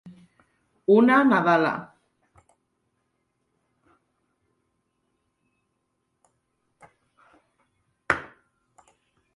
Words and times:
Una 0.93 1.17
nadala. 1.31 1.73